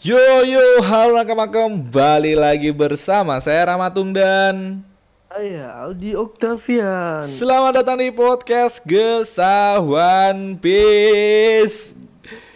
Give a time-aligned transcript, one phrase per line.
[0.00, 4.80] Yo yo, halo nakama kembali lagi bersama saya Ramatung dan
[5.28, 7.20] Saya Aldi Octavian.
[7.20, 11.94] selamat datang di podcast Gesah One Piece.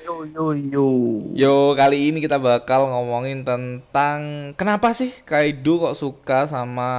[0.02, 0.88] Yo yo yo.
[1.32, 4.20] Yo, kali ini kita bakal ngomongin tentang
[4.52, 6.90] kenapa sih Kaido kok suka sama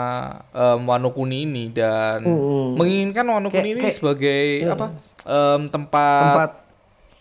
[0.52, 2.78] em, Wano Kuni ini dan Mm-mm.
[2.78, 4.94] menginginkan Wano Kuni ini kayak- sebagai apa?
[5.22, 6.52] Em, tempat, Tempat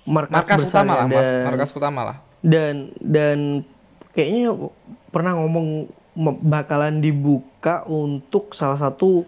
[0.05, 2.17] markas, markas utama lah, mas, dan, markas utama lah.
[2.45, 3.65] Dan dan
[4.13, 4.53] kayaknya
[5.09, 5.89] pernah ngomong
[6.45, 9.25] bakalan dibuka untuk salah satu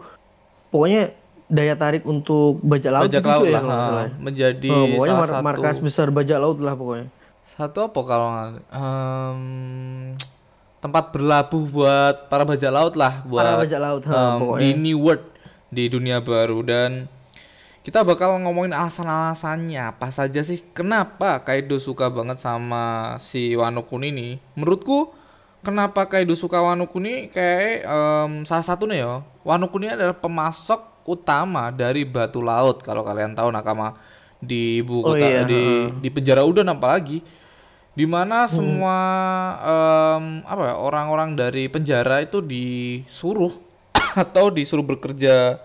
[0.69, 1.11] pokoknya
[1.47, 4.11] daya tarik untuk bajak laut Bajak gitu laut ya, lah, ha, salah ya.
[4.21, 7.07] menjadi Oh, pokoknya salah mar- satu markas besar bajak laut lah pokoknya.
[7.47, 8.29] Satu apa kalau
[8.67, 9.41] em,
[10.79, 14.61] tempat berlabuh buat para bajak laut lah buat Para bajak laut, ha, em, pokoknya.
[14.61, 15.25] di New World
[15.67, 16.91] di dunia baru dan
[17.87, 19.95] kita bakal ngomongin alasan-alasannya.
[19.95, 20.59] Apa saja sih?
[20.75, 24.29] Kenapa Kaido suka banget sama si Wano Kuni ini.
[24.59, 25.15] Menurutku
[25.63, 29.13] kenapa Kaido suka Wano Kuni kayak em, salah satunya ya
[29.47, 33.95] Wano Kuni adalah pemasok utama dari batu laut kalau kalian tahu nakama
[34.43, 37.23] di ibu Oh kota iya, di di penjara udon apalagi.
[37.95, 38.13] Di Hmm.
[38.19, 38.97] mana semua
[39.63, 43.55] em, apa ya orang-orang dari penjara itu disuruh
[44.27, 45.63] atau disuruh bekerja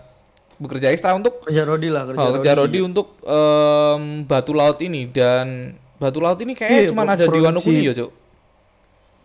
[0.62, 2.36] bekerja ekstra untuk Kerja Rodi lah, kerja oh, Rodi.
[2.38, 2.78] kerja rodi.
[2.80, 7.58] untuk em, batu laut ini dan batu laut ini kayaknya Iya, cuma ada di Wano
[7.58, 8.10] Kuni produksi- ya cok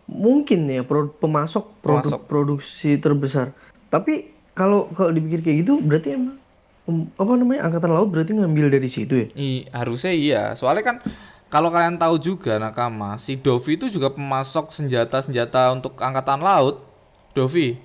[0.08, 2.20] mungkin ya pro- pemasok produk Pemasok.
[2.24, 3.52] produksi terbesar.
[3.86, 6.36] Tapi kalau kalau dipikir kayak gitu berarti emang
[6.84, 9.26] em, apa namanya angkatan laut berarti ngambil dari situ ya?
[9.34, 10.42] I, harusnya iya.
[10.54, 10.96] Soalnya kan
[11.46, 16.80] kalau kalian tahu juga nakama si Dovi itu juga pemasok senjata-senjata untuk angkatan laut.
[17.30, 17.76] Dovi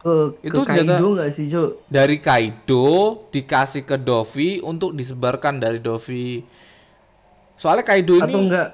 [0.00, 5.76] ke Itu ke Kaido nggak sih Jo dari Kaido dikasih ke Dovi untuk disebarkan dari
[5.76, 6.40] Dovi
[7.54, 8.68] soalnya Kaido ini atau enggak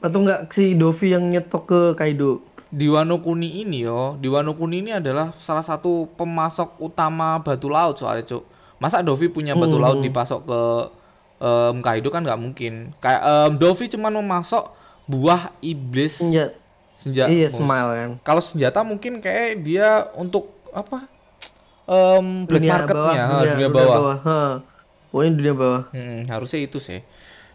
[0.00, 2.40] atau enggak si Dovi yang nyetok ke Kaido
[2.70, 7.66] di Wano Kuni ini yo, di Wano Kuni ini adalah salah satu pemasok utama batu
[7.66, 8.46] laut soalnya cuk.
[8.78, 9.82] Masa Dovi punya batu Hmm.
[9.82, 10.60] laut dipasok ke
[11.42, 12.94] em, Kaido kan nggak mungkin.
[13.02, 14.70] Kayak em, Dovi cuma memasok
[15.10, 16.22] buah iblis
[17.00, 17.28] senjata.
[17.28, 21.06] iya smile kan Kalau senjata mungkin kayak dia untuk apa?
[21.86, 24.14] Em, black marketnya, ha, dunia, bawah.
[24.20, 24.38] ha.
[25.08, 27.00] pokoknya dunia bawah Hmm, harusnya itu sih.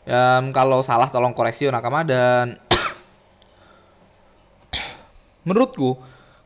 [0.04, 2.58] Em, kalau salah tolong koreksi nakama dan
[5.46, 5.96] menurutku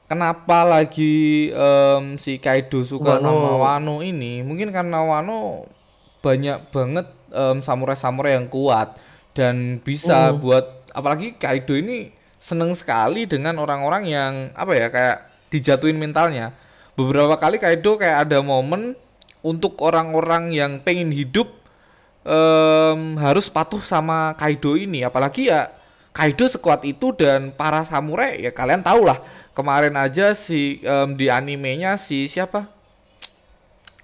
[0.06, 3.22] kenapa lagi em, si Kaido suka Wano.
[3.22, 5.66] sama Wano ini mungkin karena Wano
[6.20, 8.98] banyak banget em, samurai-samurai yang kuat
[9.32, 10.38] dan bisa Hmm.
[10.38, 15.18] buat apalagi Kaido ini seneng sekali dengan orang-orang yang apa ya kayak
[15.52, 16.56] dijatuhin mentalnya.
[16.96, 18.96] Beberapa kali Kaido kayak ada momen
[19.44, 21.48] untuk orang-orang yang pengen hidup
[22.24, 25.04] em, harus patuh sama Kaido ini.
[25.04, 25.72] Apalagi ya
[26.16, 29.20] Kaido sekuat itu dan para samurai ya kalian tahu lah.
[29.56, 32.68] Kemarin aja si em, di animenya si siapa?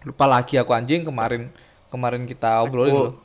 [0.06, 1.50] Lupa lagi aku anjing kemarin
[1.90, 3.04] kemarin kita obrolin Oh.
[3.10, 3.16] loh.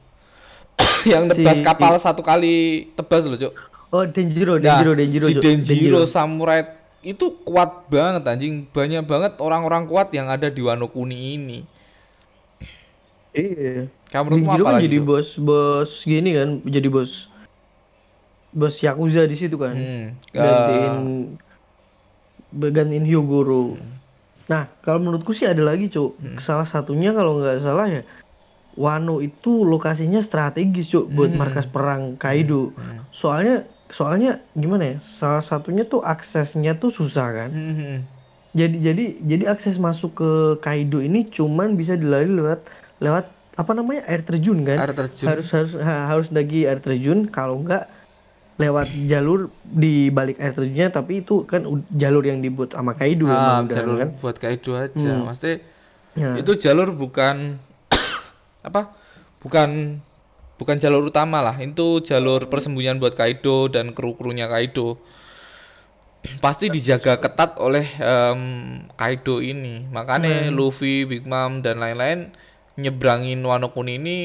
[1.10, 3.54] Yang tebas kapal satu kali tebas loh cuk
[3.90, 5.40] oh Denjiro Nah, Denjiro Denjiro si Jo.
[5.42, 6.66] Denjiro samurai
[7.00, 11.58] itu kuat banget anjing banyak banget orang-orang kuat yang ada di Wano Kuni ini
[13.32, 15.06] iya kamu menurutmu Denjiro apa kan lagi jadi Cuk?
[15.06, 17.12] bos bos gini kan jadi bos
[18.50, 20.94] bos yakuza di situ kan Hmm, gantiin
[22.50, 23.78] eh, gantiin Hyogoro.
[24.50, 26.18] Nah, kalau menurutku sih ada lagi, Cuk.
[26.18, 26.42] Hmm.
[26.42, 28.02] Salah satunya kalau nggak salah ya
[28.74, 31.38] Wano itu lokasinya strategis, Cuk, buat Hmm.
[31.38, 32.74] markas perang Kaido.
[33.14, 34.96] Soalnya soalnya gimana ya?
[35.16, 37.50] Salah satunya tuh aksesnya tuh susah kan.
[37.50, 37.98] hmm, hmm.
[38.50, 42.60] Jadi jadi jadi akses masuk ke Kaido ini cuman bisa dilalui lewat
[42.98, 43.24] lewat
[43.54, 44.02] apa namanya?
[44.04, 44.74] air terjun kan.
[44.76, 47.86] air terjun Harus harus ha- harus lagi air terjun kalau enggak
[48.56, 53.62] lewat jalur di balik air terjunnya tapi itu kan jalur yang dibuat sama Kaido Ah,
[53.64, 54.08] jalur kan.
[54.18, 55.24] buat Kaido aja Hmm.
[55.24, 55.64] maksudnya
[56.12, 56.34] Ya.
[56.34, 57.56] itu jalur bukan
[58.68, 58.90] apa
[59.38, 60.02] bukan
[60.60, 65.00] bukan jalur utama lah itu jalur persembunyian buat Kaido dan kru-krunya Kaido
[66.44, 68.40] pasti dijaga ketat oleh em,
[68.92, 72.28] Kaido ini makanya Luffy, Big Mom dan lain-lain
[72.76, 74.18] nyebrangin Wano Kuni ini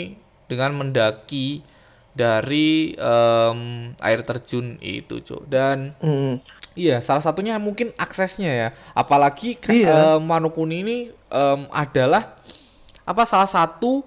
[0.52, 1.64] dengan mendaki
[2.12, 3.60] dari em,
[4.00, 6.44] air terjun itu cok dan Hmm.
[6.76, 8.70] Iya, salah satunya mungkin aksesnya ya.
[8.92, 10.20] Apalagi Iya.
[10.20, 10.98] em, Wano Kuni ini
[11.32, 12.36] em, adalah
[13.08, 14.04] apa salah satu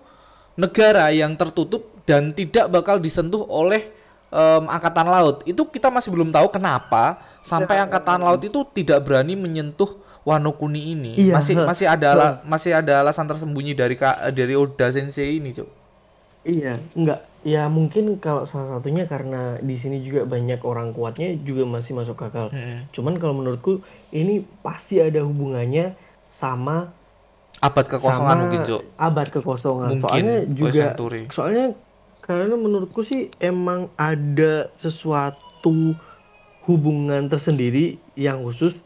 [0.52, 3.84] negara yang tertutup dan tidak bakal disentuh oleh
[4.32, 5.44] em, angkatan laut.
[5.44, 10.96] Itu kita masih belum tahu kenapa sampai angkatan laut itu tidak berani menyentuh Wano Kuni
[10.96, 11.12] ini.
[11.28, 13.96] Iya, masih masih ada ala- masih ada alasan tersembunyi dari
[14.32, 15.69] dari Oda Sensei ini, Cuk.
[16.49, 17.28] Iya, enggak.
[17.46, 22.19] Ya mungkin kalau salah satunya karena di sini juga banyak orang kuatnya juga masih masuk
[22.19, 22.50] akal.
[22.50, 22.90] Mm-mm.
[22.93, 23.81] Cuman kalau menurutku
[24.11, 25.94] ini pasti ada hubungannya
[26.34, 26.93] sama
[27.58, 28.82] Abad kekosongan sama mungkin, Cuk.
[28.94, 29.88] abad kekosongan.
[29.99, 30.84] Mungkin, Soalnya juga
[31.34, 31.66] soalnya
[32.28, 35.96] karena menurutku sih emang ada sesuatu
[36.62, 38.76] hubungan tersendiri yang khusus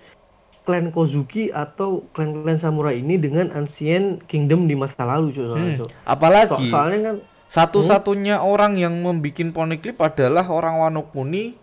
[0.63, 5.35] klan Kozuki atau klan-klan samurai ini dengan Ancient Kingdom di masa lalu.
[5.35, 5.79] Soalnya, Hmm.
[5.83, 5.91] Cuk.
[5.91, 7.17] So- Apalagi soalnya kan
[7.51, 11.59] satu-satunya orang yang membuat poneglyph adalah orang Wano Kuni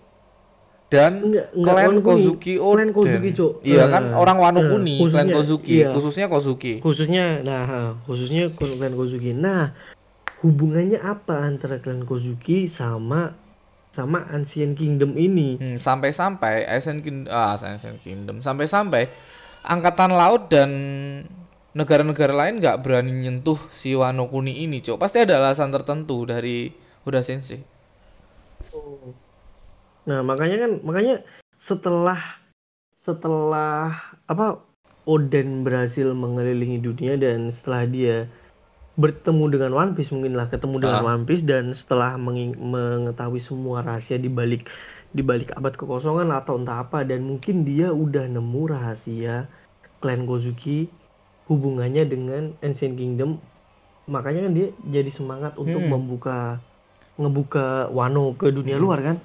[0.90, 2.02] dan Enggak, enggak, klan Wano.
[2.04, 2.76] Kozuki Oden.
[2.76, 3.52] Klan Kozuki, Cuk.
[3.64, 5.88] Iya Eh, kan orang Wano eh, Kuni, klan khususnya, Kozuki, iya.
[5.90, 6.74] khususnya Kozuki.
[6.84, 7.64] khususnya nah
[8.04, 9.32] khususnya klan Kozuki.
[9.32, 9.72] Nah,
[10.40, 13.36] hubungannya apa antara klan Kozuki sama
[13.92, 15.60] sama Ancient Kingdom ini?
[15.60, 19.10] Hmm, sampai-sampai Ascent Kingdom, ah, Ascent Kingdom, sampai-sampai
[19.66, 20.70] angkatan laut dan
[21.76, 24.98] negara-negara lain nggak berani nyentuh si Wano Kuni ini, Cok.
[24.98, 26.72] Pasti ada alasan tertentu dari
[27.04, 27.60] Uda Sensei.
[30.08, 31.16] Nah, makanya kan makanya
[31.60, 32.40] setelah
[33.04, 34.62] setelah apa
[35.10, 38.30] Oden berhasil mengelilingi dunia dan setelah dia
[39.00, 41.16] bertemu dengan One Piece mungkin lah ketemu dengan Ah.
[41.16, 44.68] One Piece dan setelah mengetahui semua rahasia di balik
[45.10, 49.48] di balik abad kekosongan atau entah apa dan mungkin dia udah nemu rahasia
[50.04, 50.92] klan Kozuki
[51.48, 53.40] hubungannya dengan Ancient Kingdom
[54.06, 55.96] makanya kan dia jadi semangat untuk Hmm.
[55.96, 56.60] membuka
[57.16, 58.84] ngebuka Wano ke dunia Hmm.
[58.84, 59.16] luar kan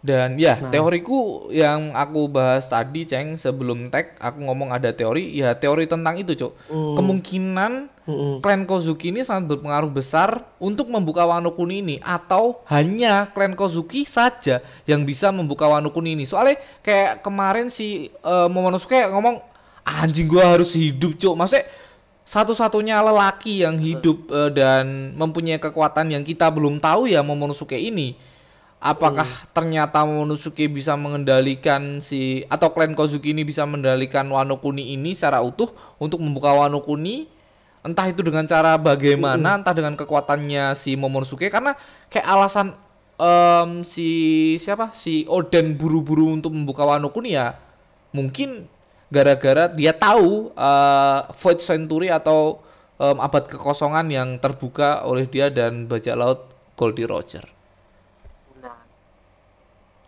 [0.00, 0.72] Dan ya, Nah.
[0.72, 6.16] teoriku yang aku bahas tadi, Ceng, sebelum tag, aku ngomong ada teori, ya teori tentang
[6.16, 6.52] itu, Cok.
[6.72, 6.94] Hmm.
[6.96, 7.72] Kemungkinan
[8.08, 8.34] Mm-mm.
[8.40, 14.08] klan Kozuki ini sangat berpengaruh besar untuk membuka Wano Kuni ini atau hanya klan Kozuki
[14.08, 16.24] saja yang bisa membuka Wano Kuni ini.
[16.24, 19.36] Soalnya kayak kemarin si eh, Momonosuke ngomong
[19.84, 21.36] anjing gua harus hidup, Cok.
[21.36, 21.68] Maksudnya
[22.24, 28.29] satu-satunya lelaki yang hidup eh, dan mempunyai kekuatan yang kita belum tahu ya Momonosuke ini.
[28.80, 35.12] Apakah ternyata Momonosuke bisa mengendalikan si atau klan Kozuki ini bisa mengendalikan Wano Kuni ini
[35.12, 35.68] secara utuh
[36.00, 37.28] untuk membuka Wano Kuni?
[37.84, 41.76] Entah itu dengan cara bagaimana, entah dengan kekuatannya si Momonosuke karena
[42.08, 42.72] kayak alasan
[43.20, 44.08] em, si
[44.56, 44.96] siapa?
[44.96, 47.60] Si Oden buru-buru untuk membuka Wano Kuni ya
[48.16, 48.64] mungkin
[49.12, 52.64] gara-gara dia tahu eh, Void Century atau
[52.96, 56.48] em, abad kekosongan yang terbuka oleh dia dan bajak laut
[56.80, 57.59] Goldie Roger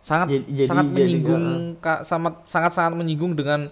[0.03, 1.45] sangat Jadi- jadi- sangat jadi, menyinggung
[1.79, 3.71] ka- sangat sangat sangat menyinggung dengan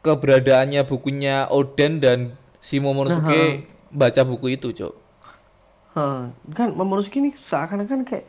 [0.00, 2.18] keberadaannya bukunya Oden dan
[2.58, 4.94] si Momonosuke baca buku itu, Cok.
[5.92, 8.24] Hah, kan Momonosuke ini seakan-akan kayak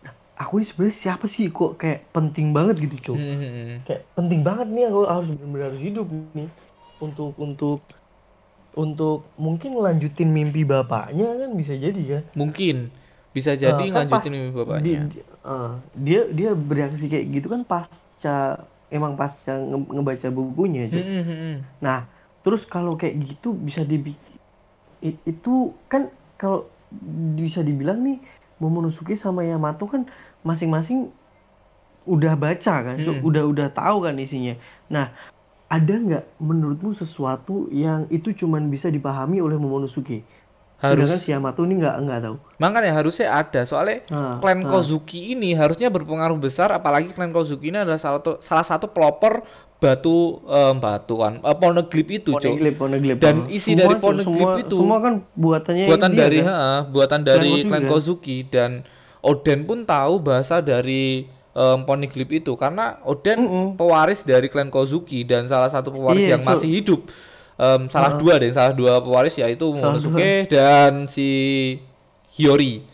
[0.00, 1.48] "Nah, aku ini sebenarnya siapa sih?
[1.48, 3.16] Kok kayak penting banget gitu cok.
[3.16, 3.80] Hmm.
[3.82, 6.48] kayak penting banget nih aku harus benar-benar harus hidup nih.
[6.98, 7.80] Untuk untuk
[8.74, 12.92] untuk mungkin lanjutin mimpi bapaknya kan bisa jadi kan Mungkin
[13.38, 15.00] bisa jadi Ah, kan ngelanjutin pas mimpi bapaknya.
[15.12, 15.70] di- ah,
[16.06, 18.30] dia dia bereaksi kayak gitu kan pasca
[18.96, 21.06] emang pasca nge- ngebaca bukunya Cok.
[21.06, 21.78] Hmm, hmm, hmm.
[21.86, 21.98] Nah,
[22.44, 24.38] terus kalau kayak gitu bisa dibikin
[25.32, 25.50] itu
[25.92, 26.02] kan
[26.40, 26.66] kalau
[27.38, 28.16] bisa dibilang nih
[28.62, 30.02] Momonosuke sama Yamato kan
[30.42, 30.98] masing-masing
[32.14, 32.96] udah baca kan.
[32.98, 33.22] Mm-mm.
[33.28, 34.52] udah udah tahu kan isinya.
[34.94, 35.06] Nah,
[35.76, 40.24] ada nggak menurutmu sesuatu yang itu cuman bisa dipahami oleh Momonosuke?
[40.78, 42.36] Sedangkan Harus si Yamato ini nggak nggak tahu.
[42.56, 44.70] makanya harusnya ada soalnya Ah, klan ah.
[44.70, 49.42] Kozuki ini harusnya berpengaruh besar apalagi klan Kozuki ini adalah salah satu salah satu pelopor
[49.76, 52.42] batu em, batuan eh, poneglyph itu, Cok.
[52.44, 53.18] Poneglyph, poneglyph.
[53.18, 53.46] Dan ah.
[53.48, 56.46] isi Semua, dari poneglyph semua- itu semua kan buatannya buatan dari kan?
[56.48, 57.90] ha, buatan dari klan kan?
[57.90, 58.70] Kozuki dan
[59.18, 63.66] Oden pun tahu bahasa dari em, poneglyph itu karena Oden Mm-mm.
[63.74, 66.48] pewaris dari klan Kozuki dan salah satu pewaris Iya, yang Cuk.
[66.48, 67.00] masih hidup
[67.58, 71.26] Em, salah dua deh salah dua pewaris yaitu Momonosuke dan si
[72.32, 72.86] Hiyori.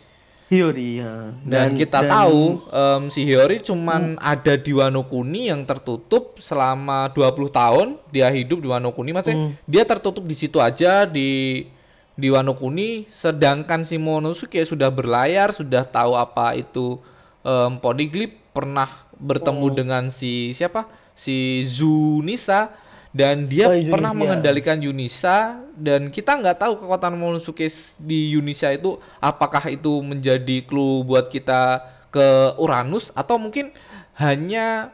[0.45, 1.33] Hiyori ya.
[1.41, 7.09] dan, kita dan- tahu em, si Hiyori cuman ada di Wano Kuni yang tertutup selama
[7.09, 7.87] 20 tahun.
[8.09, 9.53] Dia hidup di Wano Kuni maksudnya Hmm.
[9.63, 11.65] dia tertutup di situ aja di
[12.13, 16.97] di Wano Kuni sedangkan si Momonosuke sudah berlayar sudah tahu apa itu
[17.41, 18.41] em, poneglyph.
[18.49, 19.73] Pernah bertemu Oh.
[19.73, 20.87] dengan si siapa?
[21.11, 22.71] Si Zunisa
[23.15, 27.63] dan dia Oh, pernah mengendalikan Yunisa dan kita nggak tahu kekuatan Momonosuke
[28.03, 31.79] di Yunisa itu apakah itu menjadi clue buat kita
[32.11, 33.71] ke Uranus atau mungkin
[34.19, 34.91] hanya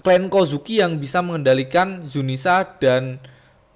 [0.00, 3.20] klan Kozuki yang bisa mengendalikan Yunisa dan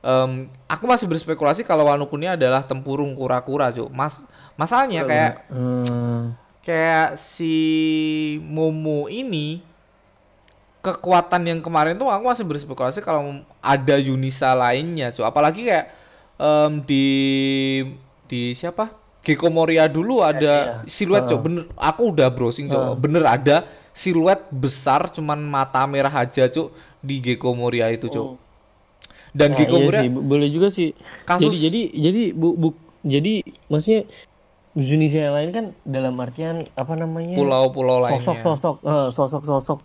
[0.01, 3.93] em, aku masih berspekulasi kalau Wano Kuni adalah tempurung kura-kura, Cuk.
[3.93, 4.25] Mas
[4.57, 6.33] masalahnya kayak Hmm.
[6.65, 7.53] kayak si
[8.45, 9.61] Momo ini
[10.79, 15.87] kekuatan yang kemarin tuh aku masih berspekulasi kalau ada Yunisa lainnya cuy apalagi kayak
[16.39, 17.07] em, di
[18.29, 18.91] di siapa?
[19.25, 23.57] Gecko Moria dulu ada siluet cok bener aku udah browsing cok bener ada
[23.93, 26.73] siluet besar cuman mata merah aja cok
[27.05, 28.27] di Gecko Moria itu cok
[29.37, 30.89] dan Nah, Gecko iya Moria sih, bo- boleh juga sih.
[31.29, 34.09] Kasus- Jadi jadi jadi bu, bu- jadi maksudnya
[34.73, 37.35] Indonesia yang lain kan dalam artian apa namanya?
[37.37, 38.25] pulau-pulau lainnya.
[38.25, 39.79] Sosok-sosok eh, sosok-sosok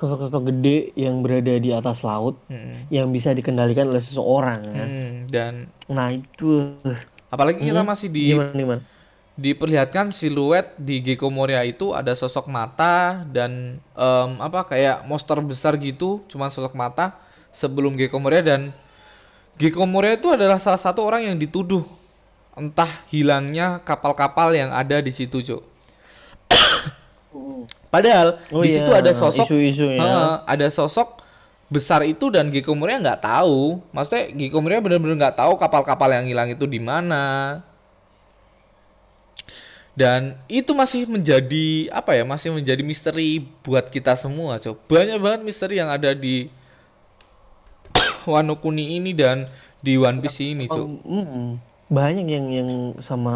[0.00, 4.90] sosok-sosok gede yang berada di atas laut Mm, yang bisa dikendalikan oleh seseorang kan.
[4.90, 6.46] mm, dan Nah, itu.
[7.30, 8.82] Apalagi kita Hmm, masih di gimana gimana?
[9.40, 15.80] diperlihatkan siluet di Gecko Moria itu ada sosok mata dan em, apa kayak monster besar
[15.80, 17.16] gitu cuman sosok mata
[17.54, 18.42] sebelum Gecko Moria.
[18.44, 18.60] Dan
[19.60, 21.84] Gecko Moria itu adalah salah satu orang yang dituduh
[22.56, 25.62] entah hilangnya kapal-kapal yang ada di situ cuk
[27.90, 30.00] padahal Oh di iya, situ ada sosok isu-isu ya.
[30.00, 31.20] Heeh, ada sosok
[31.70, 33.78] besar itu dan Gecko Moria nggak tahu.
[33.94, 37.62] Maksudnya Gecko Moria benar-benar nggak tahu kapal-kapal yang hilang itu di mana.
[39.94, 44.86] Dan itu masih menjadi apa ya masih menjadi misteri buat kita semua cok.
[44.90, 46.50] Banyak banget misteri yang ada di
[48.30, 49.46] Wano Kuni ini dan
[49.82, 50.86] di One Piece ini cok.
[51.06, 51.48] Mm,
[51.90, 52.70] banyak yang yang
[53.02, 53.34] sama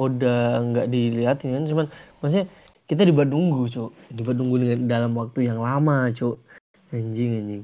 [0.00, 1.64] Oda nggak dilihatin kan?
[1.68, 1.86] Cuman
[2.20, 2.46] maksudnya
[2.90, 3.90] kita dibuat nunggu cuk.
[4.10, 6.42] Dibuat nunggu dengan dalam waktu yang lama cuk.
[6.90, 7.62] Anjing anjing.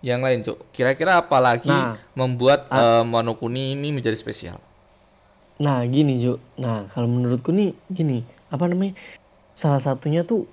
[0.00, 1.92] Yang lain cok kira-kira apa lagi Nah.
[2.16, 4.56] membuat em, Wano Kuni ini menjadi spesial?
[5.60, 6.40] Nah gini cuk.
[6.56, 8.24] Nah kalau menurutku nih gini.
[8.48, 8.96] Apa namanya?
[9.52, 10.48] Salah satunya tuh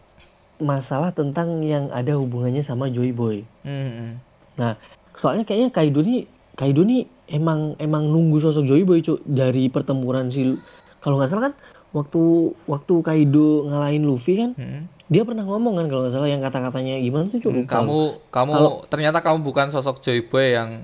[0.59, 3.47] masalah tentang yang ada hubungannya sama Joy Boy.
[3.63, 4.19] Hmm,
[4.59, 4.75] nah
[5.15, 6.27] soalnya kayaknya Kaido nih
[6.59, 10.59] Kaido nih emang emang nunggu sosok Joy Boy cuk dari pertempuran si
[10.99, 11.53] kalau nggak salah kan
[11.95, 14.81] waktu waktu Kaido ngalahin Luffy kan hmm.
[15.07, 18.53] dia pernah ngomong kan kalau nggak salah yang kata-katanya gimana tuh Hmm, kamu kamu
[18.91, 20.83] ternyata kamu bukan sosok Joy Boy yang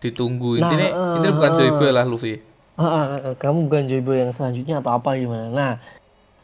[0.00, 0.58] ditunggu.
[0.58, 1.74] Nah, intinya eh, intinya bukan Joy eh.
[1.76, 2.34] Boy lah Luffy.
[3.36, 5.52] kamu bukan Joyboy yang selanjutnya atau apa gimana?
[5.52, 5.72] Nah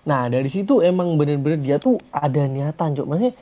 [0.07, 3.35] nah dari situ emang bener-bener dia tuh ada niatan cok maksudnya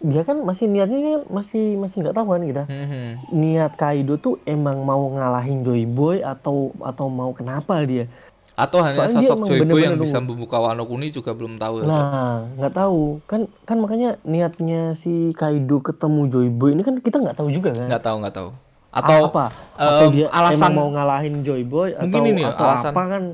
[0.00, 2.64] dia kan masih niatnya kan masih masih nggak tahu kan kita.
[2.70, 3.10] Hmm, hmm.
[3.36, 8.08] niat Kaido tuh emang mau ngalahin Joyboy atau atau mau kenapa dia
[8.54, 11.58] atau hanya Soalnya sosok emang Joy Boy bener-bener yang bisa membuka Wano Kuni juga belum
[11.58, 11.90] tahu ya Cok.
[11.90, 13.02] nah nggak tahu.
[13.26, 17.90] Kan kan makanya niatnya si Kaido ketemu Joyboy ini kan kita nggak tahu juga kan?
[17.90, 18.50] Nggak tahu nggak tahu.
[18.94, 19.44] Atau apa?
[19.74, 23.24] Atau em, dia alasan- mau ngalahin Joyboy atau Mungkin ini ya, atau alasan- apa kan?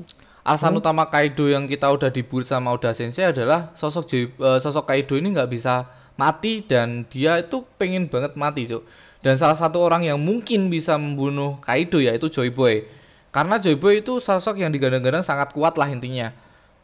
[0.41, 4.89] alasan utama Kaido yang kita udah dibully sama Oda Sensei adalah sosok Joy, eh, sosok
[4.89, 5.85] Kaido ini nggak bisa
[6.17, 8.81] mati dan dia itu pengen banget mati cuk.
[9.21, 12.89] Dan salah satu orang yang mungkin bisa membunuh Kaido yaitu Joy Boy
[13.31, 16.35] karena Joy Boy itu sosok yang digadang-gadang sangat kuat lah intinya.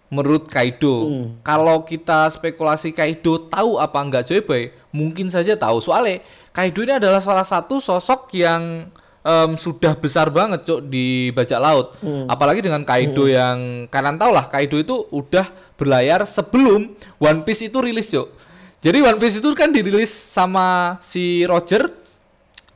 [0.06, 1.10] Menurut Kaido.
[1.10, 1.42] Hmm.
[1.42, 4.62] kalau kita spekulasi Kaido tahu apa enggak Joy Boy
[4.94, 5.82] mungkin saja tahu.
[5.82, 6.22] Soalnya
[6.54, 8.86] Kaido ini adalah salah satu sosok yang
[9.26, 11.98] em, sudah besar banget cuk di bajak laut.
[11.98, 12.30] Hmm.
[12.30, 17.82] apalagi dengan Kaido yang kalian tahu lah Kaido itu udah berlayar sebelum One Piece itu
[17.82, 18.30] rilis cuk.
[18.78, 21.90] Jadi One Piece itu kan dirilis sama si Roger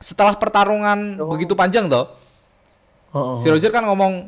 [0.03, 2.11] setelah pertarungan begitu panjang toh
[3.11, 3.35] Oh, oh.
[3.35, 4.27] Si Roger kan ngomong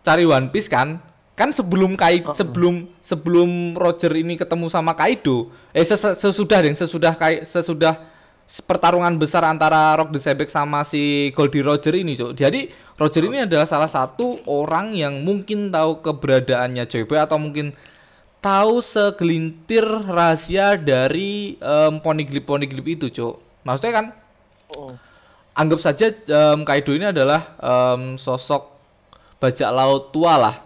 [0.00, 0.98] cari One Piece kan?
[1.32, 7.16] Kan sebelum Kai sebelum sebelum Roger ini ketemu sama Kaido, eh ses- sesudah deh, sesudah
[7.16, 7.96] Kai sesudah
[8.68, 12.36] pertarungan besar antara Rock the Sebek sama si Goldie Roger ini, Cuk.
[12.36, 12.68] Jadi
[13.00, 17.72] Roger ini adalah salah satu orang yang mungkin tahu keberadaannya Joy Boy atau mungkin
[18.44, 23.40] tahu segelintir rahasia dari em, poniglip-poniglip itu, Cuk.
[23.64, 24.06] Maksudnya kan
[24.72, 24.96] Oh.
[25.52, 28.72] Anggap saja em, Kaido ini adalah em, sosok
[29.38, 30.56] bajak laut tua lah.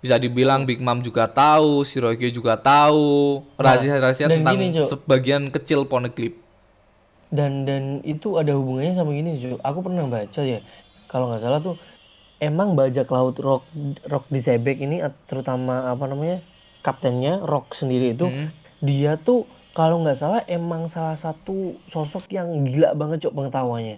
[0.00, 5.84] Bisa dibilang Big Mom juga tahu, Shirohige juga tahu rahasia-rahasia dan tentang gini, sebagian kecil
[5.84, 6.40] poneglyph.
[7.30, 9.54] dan dan itu ada hubungannya sama gini Jo.
[9.62, 10.58] aku pernah baca ya
[11.06, 11.76] kalau nggak salah tuh
[12.42, 13.62] emang bajak laut rock
[14.02, 14.98] rock di Sebek ini
[15.30, 16.42] terutama apa namanya
[16.82, 18.48] kaptennya rock sendiri itu Mm.
[18.82, 23.96] dia tuh kalau nggak salah emang salah satu sosok yang gila banget cok pengetahuannya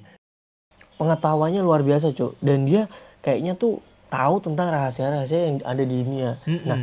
[1.00, 2.86] pengetahuannya luar biasa cok dan dia
[3.24, 3.80] kayaknya tuh
[4.12, 6.68] tahu tentang rahasia-rahasia yang ada di dunia Mm-mm.
[6.68, 6.78] Nah,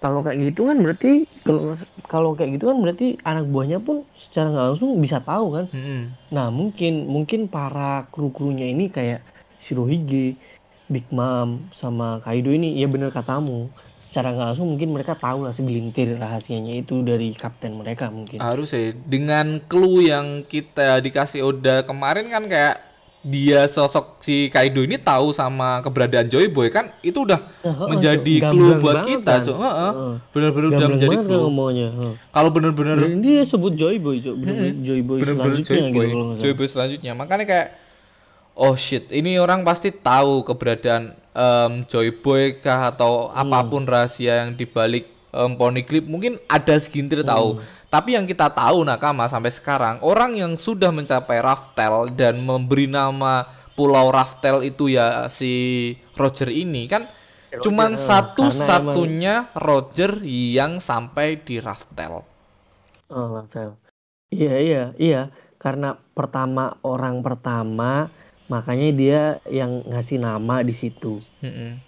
[0.00, 1.76] kalau kayak gitu kan berarti kalau
[2.08, 6.16] kalau kayak gitu kan berarti anak buahnya pun secara nggak langsung bisa tahu kan Mm-mm.
[6.32, 9.22] Nah mungkin mungkin para kru-krunya ini kayak
[9.62, 10.38] Shirohige,
[10.90, 13.70] Big Mom, sama Kaido ini ya bener katamu.
[14.16, 18.40] Secara nggak langsung mungkin mereka tahu lah segelintir rahasianya itu dari kapten mereka mungkin.
[18.40, 18.96] Harus ya.
[18.96, 22.80] Dengan clue yang kita dikasih Oda kemarin kan kayak
[23.20, 28.34] dia sosok si Kaido ini tahu sama keberadaan Joy Boy kan itu udah Heeh, menjadi
[28.48, 28.50] Cok.
[28.56, 29.44] clue buat kita, kan.
[29.44, 29.58] Cok.
[29.60, 29.92] Heeh.
[29.92, 30.14] Heeh.
[30.32, 31.40] Benar-benar udah menjadi clue.
[31.44, 31.88] ngomongnya.
[31.92, 32.12] heeh.
[32.32, 34.32] Kalau benar-benar Dan dia sebut Joy Boy, Cok.
[34.40, 36.52] Bener-bener Joy Boy bener-bener selanjutnya Joy gitu Boy, nggak Joy.
[36.56, 37.12] Boy selanjutnya.
[37.12, 37.68] Makanya kayak
[38.56, 44.42] oh shit, ini orang pasti tahu keberadaan em, Joy Boy kah atau apa pun rahasia
[44.44, 47.60] yang dibalik em, Poneglyph mungkin ada segintir tahu.
[47.86, 53.46] Tapi yang kita tahu Nakama sampai sekarang orang yang sudah mencapai Raftel dan memberi nama
[53.76, 57.06] Pulau Raftel itu ya si Roger ini kan
[57.60, 62.24] cuman satu-satunya Roger yang sampai di Raftel.
[63.06, 63.78] Oh, Rafael.
[64.34, 65.22] Iya, iya, iya.
[65.56, 68.10] Karena pertama orang pertama,
[68.46, 71.18] makanya dia yang ngasih nama di situ.
[71.42, 71.82] Mm-mm.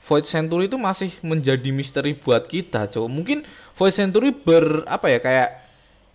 [0.00, 3.10] Void Century itu masih menjadi misteri buat kita, cowok.
[3.12, 3.38] Mungkin
[3.76, 5.48] Void Century ber apa ya kayak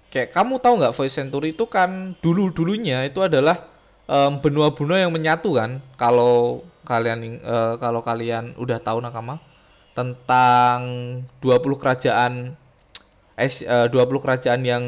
[0.10, 3.70] kayak kamu tahu nggak Void Century itu kan dulu dulunya itu adalah
[4.10, 5.80] em, benua-benua yang menyatu kan.
[6.02, 9.38] Kalau kalian eh, kalau kalian udah tahu nakama
[9.94, 10.82] tentang
[11.42, 12.58] 20 kerajaan
[13.38, 14.84] eh eh, 20 kerajaan yang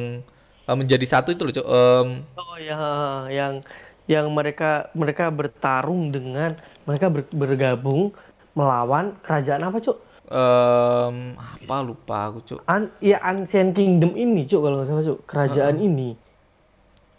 [0.65, 1.67] eh, menjadi satu itu loh, Cok.
[1.69, 2.81] Em, Oh ya,
[3.29, 3.61] yang
[4.07, 6.51] yang mereka mereka bertarung dengan
[6.87, 8.15] mereka ber- bergabung
[8.57, 9.97] melawan kerajaan apa, Cuk?
[10.27, 12.59] em, apa lupa aku, Cok.
[12.67, 15.19] An ya Ancient Kingdom ini, Cuk, kalau nggak salah, Cuk.
[15.23, 16.09] Kerajaan ini.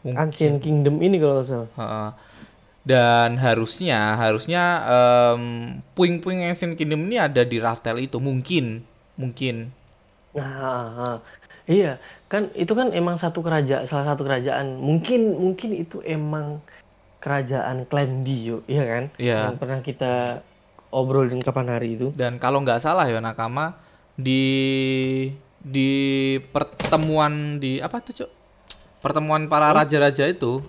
[0.04, 0.16] Mungkin.
[0.16, 1.71] Ancient Kingdom ini kalau nggak salah.
[1.76, 2.11] Heeh.
[2.88, 5.42] Dan harusnya harusnya em,
[5.92, 8.85] puing-puing Ancient Kingdom ini ada di Raftel itu mungkin
[9.18, 9.73] mungkin
[10.37, 11.18] Nah,
[11.66, 11.99] iya,
[12.30, 14.78] kan itu kan emang satu kerajaan, salah satu kerajaan.
[14.78, 16.62] Mungkin mungkin itu emang
[17.18, 19.04] kerajaan Clan Dio, iya kan?
[19.16, 19.38] Iya.
[19.46, 20.12] Yang pernah kita
[20.88, 22.08] obrolin kapan hari itu.
[22.12, 23.76] dan kalau nggak salah ya Nakama
[24.14, 24.42] di
[25.58, 25.90] di
[26.48, 28.30] pertemuan di apa tuh cok
[28.98, 30.64] pertemuan para raja-raja itu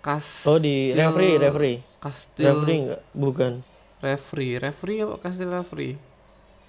[0.00, 1.76] kas Oh, di referee, referee.
[1.98, 3.00] kastil Referee enggak?
[3.12, 3.52] Bukan.
[4.00, 5.94] referee referee apa kastil referee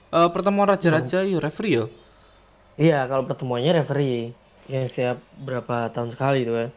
[0.07, 1.27] Eh pertemuan raja-raja Oh.
[1.27, 1.85] yo referee yo
[2.75, 4.35] Iya, kalau pertemuannya referee
[4.67, 6.69] yang setiap berapa tahun sekali itu kan.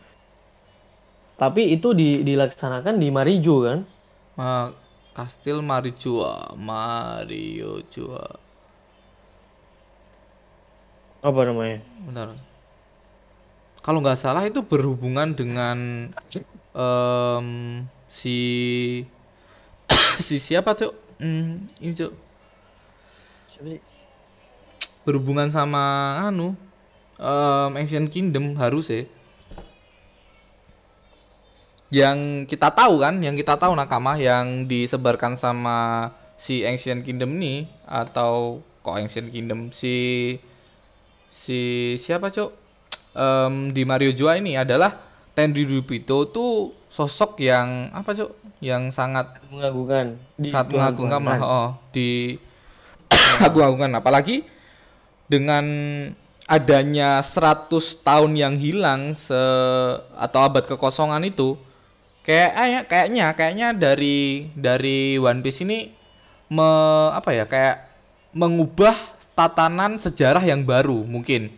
[1.40, 3.78] Tapi itu di, dilaksanakan di Marijo kan?
[4.38, 4.72] Ma-
[5.16, 8.24] kastil Marijua Mario Jua
[11.22, 11.78] Apa namanya?
[12.06, 12.34] Bentar.
[13.78, 16.10] Kalau nggak salah itu berhubungan dengan
[16.76, 17.48] em,
[18.10, 18.36] si
[20.26, 20.92] si siapa tuh?
[21.18, 22.12] Hmm, ini tuh
[25.06, 25.82] berhubungan sama
[26.28, 26.54] anu
[27.18, 29.02] em, Ancient Kingdom harus ya.
[31.88, 37.64] Yang kita tahu kan, yang kita tahu nakama yang disebarkan sama si Ancient Kingdom ini
[37.88, 40.36] atau kok Ancient Kingdom si
[41.28, 42.68] si siapa cok
[43.18, 44.94] Em, di Mario Jua ini adalah
[45.34, 50.14] Tenryubito tuh sosok yang apa cok yang sangat Mengagumkan.
[50.38, 51.38] Di- sangat mengagumkan mengagumkan.
[51.42, 52.38] malah oh, di
[53.46, 54.46] agung-agungan apalagi
[55.26, 55.64] dengan
[56.46, 57.70] adanya 100
[58.06, 59.36] tahun yang hilang se
[60.14, 61.58] atau abad kekosongan itu
[62.28, 65.88] kayak kayaknya kayaknya dari dari One Piece ini
[66.52, 66.68] me,
[67.16, 67.88] apa ya kayak
[68.36, 68.92] mengubah
[69.32, 71.48] tatanan sejarah yang baru mungkin.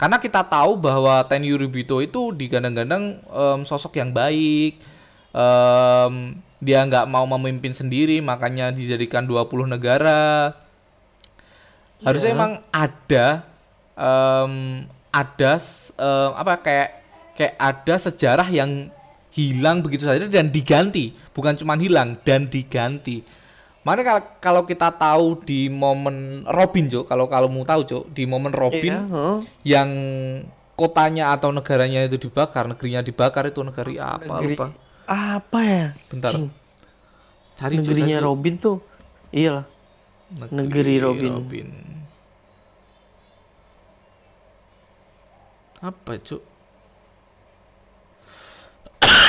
[0.00, 4.80] Karena kita tahu bahwa Ten Yuribito itu digadang-gadang em, sosok yang baik
[5.36, 10.56] em, dia nggak mau memimpin sendiri makanya dijadikan 20 negara.
[12.00, 13.44] Harusnya emang ada
[13.92, 15.52] em, ada
[16.00, 16.88] em, apa kayak
[17.36, 18.88] kayak ada sejarah yang
[19.30, 23.22] hilang begitu saja dan diganti bukan cuma hilang dan diganti
[23.78, 28.24] Makanya kalau, kalau kita tahu di momen Robin Jo kalau kalau mau tahu Jo di
[28.24, 29.38] momen Robin Iya, heeh.
[29.64, 29.88] yang
[30.74, 34.66] kotanya atau negaranya itu dibakar negerinya dibakar itu negeri apa Negeri- lupa
[35.04, 35.86] Apa ya?
[36.06, 36.52] bentar Hmm.
[37.54, 38.24] cari Negerinya Jo.
[38.26, 38.78] Robin tuh.
[39.30, 39.66] Iya lah.
[40.50, 41.64] negeri Robin.
[45.78, 46.42] apa cuk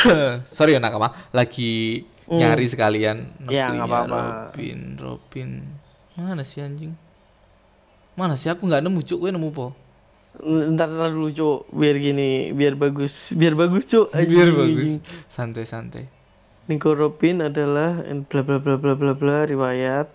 [0.58, 3.18] sorry ya nakama lagi nyari sekalian.
[3.50, 4.20] Ya, nggak negerinya apa-apa.
[4.54, 5.50] Robin Robin
[6.20, 6.94] mana sih anjing
[8.20, 9.68] mana sih aku nggak nemu cuk gue nemu po
[10.40, 14.08] Ntar ntar dulu cuk, biar gini, biar bagus, biar bagus cuk.
[14.32, 16.06] biar bagus santai santai
[16.70, 20.06] Nico Robin adalah bla bla bla bla bla bla riwayat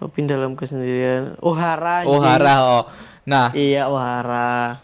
[0.00, 1.36] Robin dalam kesendirian.
[1.44, 2.02] Ohara.
[2.02, 2.16] anjing.
[2.16, 2.84] Ohara oh
[3.28, 4.80] nah Iya Ohara.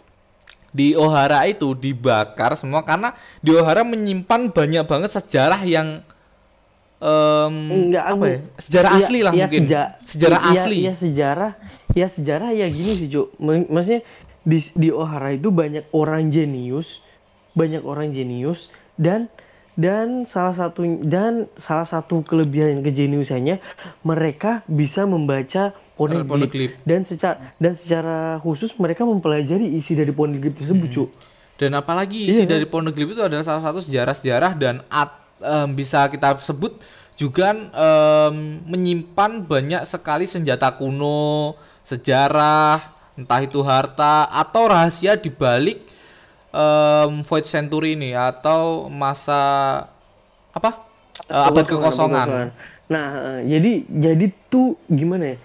[0.69, 6.05] Di Ohara itu dibakar semua karena di Ohara menyimpan banyak banget sejarah yang
[6.99, 7.55] em,
[7.89, 8.39] Enggak, apa ya?
[8.57, 9.63] Sejarah Iya, asli lah iya, mungkin.
[9.65, 10.77] seja- sejarah iya, asli.
[10.79, 11.53] Iya sejarah,
[11.95, 13.09] ya sejarah ya gini sih.
[13.39, 14.03] M- Maksudnya
[14.43, 17.01] di di Ohara itu banyak orang jenius,
[17.55, 19.31] banyak orang jenius dan
[19.79, 23.63] dan salah satu dan salah satu kelebihan kejeniusannya
[24.03, 26.31] mereka bisa membaca Poneglyph.
[26.31, 31.09] poneglyph dan secara dan secara khusus mereka mempelajari isi dari poneglyph tersebut Cuk.
[31.59, 32.55] dan apalagi isi Iya.
[32.55, 36.79] dari Poneglyph itu adalah salah satu sejarah-sejarah dan em, bisa kita sebut
[37.19, 42.79] juga em, menyimpan banyak sekali senjata kuno, sejarah,
[43.19, 45.83] entah itu harta atau rahasia di balik
[46.55, 49.43] em, Void Century ini atau masa
[50.55, 50.87] apa?
[51.27, 52.55] Eh, abad kekosongan.
[52.89, 53.07] Nah,
[53.37, 55.39] eh, jadi jadi tuh gimana ya?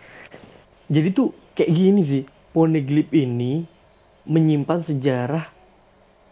[0.90, 2.24] Jadi tuh kayak gini sih.
[2.54, 3.66] Poneglyph ini
[4.30, 5.50] menyimpan sejarah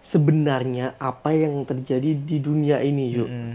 [0.06, 3.26] sebenarnya apa yang terjadi di dunia ini, yuk.
[3.26, 3.54] Mm-mm.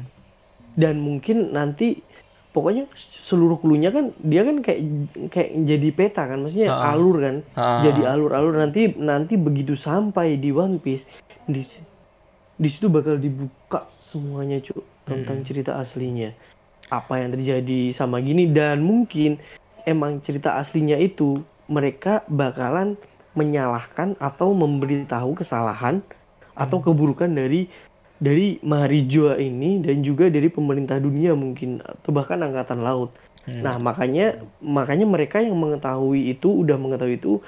[0.74, 2.02] Dan mungkin nanti
[2.50, 2.90] pokoknya
[3.28, 4.82] seluruh klunya kan dia kan kayak
[5.30, 6.98] kayak jadi peta kan, maksudnya Ha-ha.
[6.98, 7.36] alur kan.
[7.54, 7.80] Ha-ha.
[7.86, 11.06] Jadi alur-alur nanti nanti begitu sampai di One Piece
[11.46, 11.62] di
[12.56, 16.34] di situ bakal dibuka semuanya, Cuk, tentang cerita aslinya.
[16.90, 19.38] Apa yang terjadi sama gini dan mungkin
[19.86, 22.98] emang cerita aslinya itu mereka bakalan
[23.38, 26.02] menyalahkan atau memberitahu kesalahan
[26.56, 27.68] atau keburukan dari
[28.16, 33.12] dari Maharijoa ini dan juga dari pemerintah dunia mungkin atau bahkan angkatan laut.
[33.46, 37.38] Nah, makanya makanya mereka yang mengetahui itu udah mengetahui itu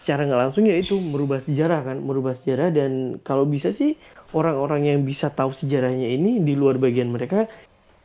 [0.00, 3.98] secara nggak langsung ya itu merubah sejarah kan, merubah sejarah dan kalau bisa sih
[4.32, 7.50] orang-orang yang bisa tahu sejarahnya ini di luar bagian mereka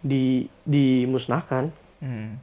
[0.02, 1.70] di dimusnahkan.
[2.02, 2.42] Hmm.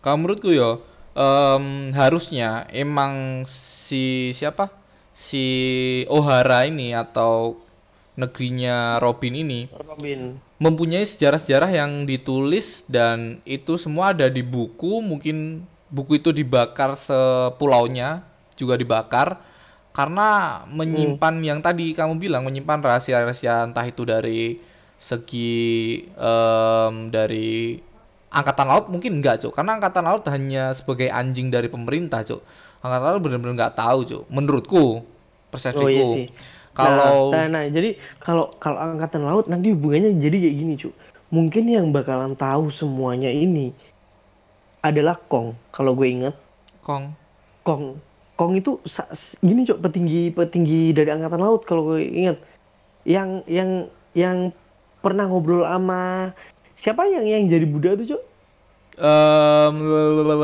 [0.00, 0.80] Kalau menurutku ya
[1.12, 4.72] em, harusnya emang si siapa?
[5.12, 5.44] Si
[6.08, 7.60] Ohara ini atau
[8.16, 10.36] negerinya Robin ini Robin.
[10.56, 15.04] mempunyai sejarah-sejarah yang ditulis dan itu semua ada di buku.
[15.04, 18.24] Mungkin buku itu dibakar sepulaunya
[18.56, 19.36] juga dibakar.
[19.92, 24.56] Karena menyimpan yang tadi kamu bilang menyimpan rahasia-rahasia entah itu dari
[24.96, 27.76] segi em, dari
[28.30, 32.40] angkatan laut mungkin enggak cuk karena angkatan laut hanya sebagai anjing dari pemerintah cuk
[32.82, 35.02] angkatan laut benar-benar nggak tahu cuk menurutku
[35.50, 36.26] persepsiku Oh iya sih.
[36.72, 40.90] kalau nah, nah, nah, jadi kalau kalau angkatan laut nanti hubungannya jadi kayak gini, cu.
[41.30, 43.74] Mungkin yang bakalan tahu semuanya ini
[44.82, 45.54] adalah Kong.
[45.74, 46.34] Kalau gue inget,
[46.82, 47.14] kong
[47.66, 47.98] Kong
[48.38, 48.80] Kong itu
[49.44, 52.38] gini, Cuk, petinggi petinggi dari angkatan laut kalau gue inget.
[53.04, 53.70] Yang yang
[54.16, 54.38] yang
[55.04, 56.32] pernah ngobrol sama
[56.80, 58.22] siapa yang yang jadi Buddha tuh, Cuk?
[58.96, 59.74] um,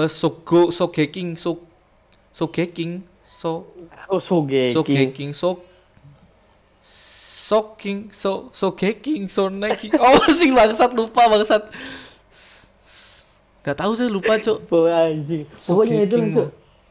[0.07, 1.61] Sogo Sogeking so
[2.31, 3.73] Sogeking so
[4.07, 4.71] Oh, Sogeki.
[4.71, 5.59] Sogeking so
[6.81, 11.63] Soking so Sogeking so Neking oh sing bangsat lupa bangsat
[13.67, 14.63] Gak tahu saya lupa cok.
[14.71, 16.45] Pokoknya itu Sogeking mo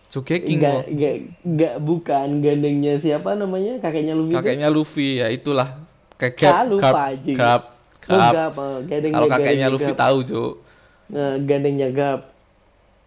[0.06, 3.80] Sogeking mo enggak, enggak bukan gandengnya siapa namanya?
[3.80, 4.32] Kakeknya Luffy.
[4.32, 4.36] tuh.
[4.36, 5.70] kakeknya Luffy ya itulah
[6.16, 7.75] Ah, Gap lupa Gap.
[8.08, 10.00] Gap kalau kakeknya gandengnya Luffy Gap.
[10.00, 10.54] tahu cok
[11.06, 12.20] Nah, gandengnya Gap.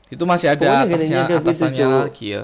[0.08, 2.42] itu masih ada Pokoknya atasnya itu, atasannya lagi ya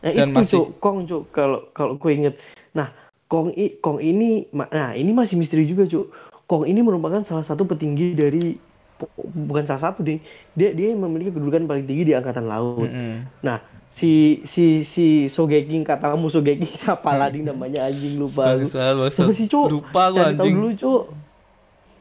[0.00, 2.34] Nah, Dan itu masih- Cuk, Kong Cuk, kalau kalau gue inget.
[2.72, 2.88] Nah,
[3.28, 6.08] Kong i, Kong ini nah, ini masih misteri juga, Cuk.
[6.48, 8.56] Kong ini merupakan salah satu petinggi dari
[8.96, 9.12] bu-
[9.44, 10.16] bukan salah satu deh.
[10.56, 12.80] Dia dia memiliki kedudukan paling tinggi di angkatan laut.
[12.80, 13.28] Mm-mm.
[13.44, 18.64] Nah, si si si Sogeking katamu Sogeking siapa lagi namanya anjing lupa aku.
[18.64, 19.66] Bangsat, sih, Cuk?
[19.68, 20.54] Lupa gua, anjing.
[20.56, 21.02] dulu, Cuk.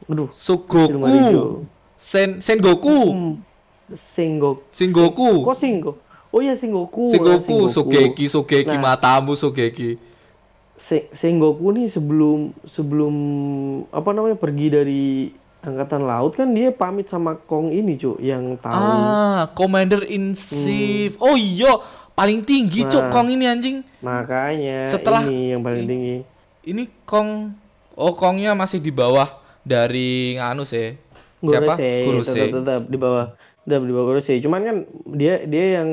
[0.10, 1.67] Aduh, Sogoku.
[1.99, 3.34] Sen Sengoku Hmm,
[3.91, 4.63] Sengoku.
[4.71, 5.91] Sengoku Kok Sengoku?
[6.32, 7.10] Oh iya Sengoku.
[7.10, 8.95] Sengoku Nah, Sogeki Sogeki Nah.
[8.95, 9.97] matamu Sogeki
[10.80, 13.13] Se- Sengoku nih sebelum sebelum
[13.91, 15.06] apa namanya pergi dari
[15.60, 18.72] angkatan laut kan dia pamit sama Kong ini cuk yang tahu.
[18.72, 21.15] Ah Commander in Chief.
[21.19, 21.76] Oh iya
[22.13, 23.08] paling tinggi Nah.
[23.08, 23.84] Kong ini anjing.
[24.00, 26.15] Makanya Setelah- ini yang paling tinggi.
[26.63, 27.52] ini Kong
[27.93, 29.28] oh Kongnya masih di bawah
[29.62, 30.95] dari nganu sih
[31.41, 31.76] siapa?
[31.76, 33.26] Gurusei tetap, tetap di bawah
[33.63, 34.78] tetap di bawah Gurusei cuman kan
[35.12, 35.89] dia dia yang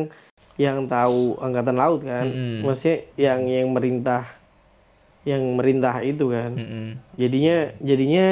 [0.57, 2.25] yang tahu angkatan laut kan.
[2.25, 2.65] Mm-mm.
[2.65, 4.23] maksudnya yang yang merintah
[5.27, 6.55] yang merintah itu kan.
[6.55, 6.87] Mm-mm.
[7.15, 8.27] jadinya jadinya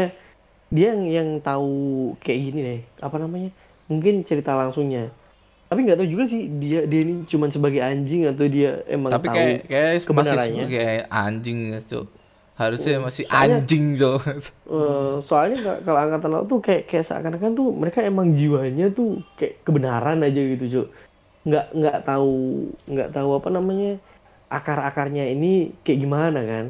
[0.75, 1.73] dia yang yang tahu
[2.19, 2.81] kayak gini deh.
[2.99, 3.55] Apa namanya?
[3.87, 5.15] Mungkin cerita langsungnya.
[5.65, 9.27] Tapi nggak tahu juga sih dia dia ini cuman sebagai anjing atau dia emang tapi
[9.27, 12.07] tahu kayak kayak masih sebagai anjing cok
[12.55, 14.21] harusnya masih soalnya- anjing cok
[14.65, 19.19] Eh, soalnya ka- kalau angkatan laut tuh kayak kayak seakan-akan tuh mereka emang jiwanya tuh
[19.35, 20.87] kayak kebenaran aja gitu cuy
[21.45, 22.35] nggak nggak tahu
[22.87, 23.93] nggak tahu apa namanya
[24.47, 26.65] akar-akarnya ini kayak gimana kan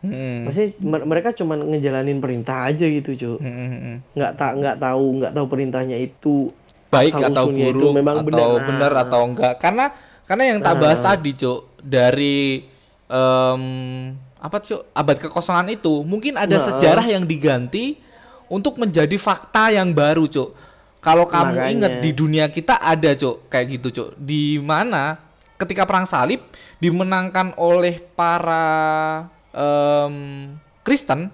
[0.00, 4.00] Maksudnya mer- mereka cuman ngejalanin perintah aja gitu cuy Mm-mm.
[4.12, 6.48] nggak tak nggak tahu nggak tahu perintahnya itu
[6.88, 8.64] baik atau buruk memang atau benar.
[8.64, 9.02] benar Nah.
[9.04, 9.84] atau enggak karena
[10.24, 12.64] karena yang tak bahas tadi cuk dari
[13.06, 13.62] em,
[14.36, 16.64] apa cuk abad kekosongan itu mungkin ada Nah.
[16.64, 18.00] sejarah yang diganti
[18.48, 20.50] untuk menjadi fakta yang baru cuk
[20.98, 21.70] kalau kamu Makanya.
[21.70, 25.20] ingat di dunia kita ada cuk kayak gitu cuk di mana
[25.54, 26.40] ketika perang salib
[26.76, 28.64] dimenangkan oleh para
[29.50, 30.14] em,
[30.82, 31.30] Kristen.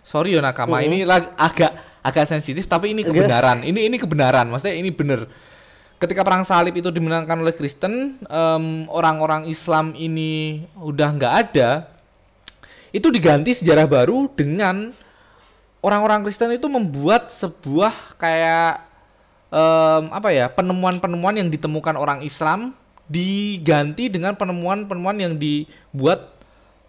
[0.00, 0.86] Sorry yo nakama Mhm.
[0.86, 0.96] ini
[1.36, 1.70] agak
[2.00, 3.12] agak sensitif tapi ini Agak.
[3.14, 3.58] kebenaran.
[3.62, 4.48] Ini ini kebenaran.
[4.48, 5.28] Maksudnya ini bener.
[6.00, 11.92] Ketika perang salib itu dimenangkan oleh Kristen em, orang-orang Islam ini udah nggak ada
[12.90, 14.88] itu diganti sejarah baru dengan
[15.84, 18.80] orang-orang Kristen itu membuat sebuah kayak
[19.52, 22.72] em, apa ya penemuan-penemuan yang ditemukan orang Islam
[23.04, 26.39] diganti dengan penemuan-penemuan yang dibuat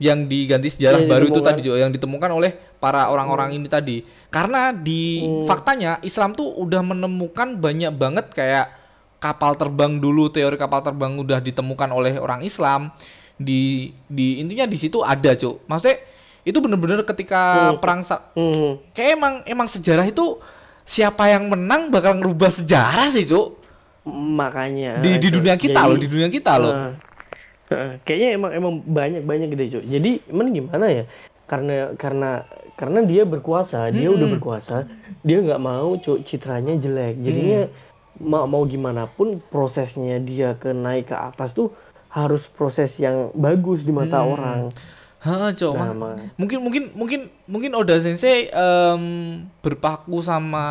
[0.01, 4.01] yang diganti sejarah Yang baru itu tadi Jo, yang ditemukan oleh para orang-orang ini tadi.
[4.33, 5.45] Karena di Hmm.
[5.45, 8.73] faktanya Islam tuh udah menemukan banyak banget kayak
[9.21, 12.89] kapal terbang dulu teori kapal terbang udah ditemukan oleh orang Islam.
[13.37, 15.97] Di di intinya di situ ada Cuk maksudnya
[16.41, 17.77] itu bener-bener ketika Hmm.
[17.77, 18.81] perang Hmm.
[18.97, 20.41] kayak emang emang sejarah itu
[20.81, 23.61] siapa yang menang bakal ngerubah sejarah sih cuk
[24.09, 26.73] makanya di di dunia kita Jadi, loh di dunia kita loh.
[26.73, 26.91] Nah,
[28.03, 29.83] kayaknya emang emang banyak banyak gitu Cuk.
[29.87, 31.03] jadi emang gimana ya
[31.47, 32.31] karena karena
[32.75, 34.87] karena dia berkuasa dia udah berkuasa
[35.21, 37.61] dia nggak mau Cuk, citranya jelek jadinya
[38.11, 38.27] Hmm.
[38.27, 41.71] mau mau gimana pun prosesnya dia ke naik ke atas tuh
[42.11, 44.31] harus proses yang bagus di mata Hmm.
[44.35, 44.59] orang
[45.21, 49.03] Hah, cuk Nah, mungkin mungkin mungkin mungkin Oda Sensei em,
[49.61, 50.65] berpaku sama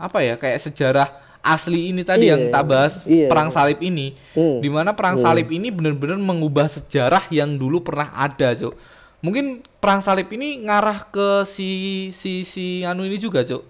[0.00, 1.08] apa ya kayak sejarah
[1.40, 3.26] asli ini tadi Iya, yang tak bahas iya.
[3.26, 4.60] perang salib ini Hmm.
[4.60, 5.24] di mana perang Hmm.
[5.24, 8.76] salib ini benar-benar mengubah sejarah yang dulu pernah ada cuk
[9.20, 11.68] mungkin perang salib ini ngarah ke si
[12.10, 13.64] si si anu ini juga cuk